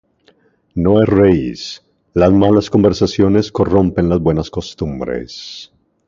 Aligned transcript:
No 0.73 0.99
erréis: 0.99 1.85
las 2.15 2.31
malas 2.31 2.71
conversaciones 2.71 3.51
corrompen 3.51 4.09
las 4.09 4.17
buenas 4.19 4.49
costumbres. 4.49 5.71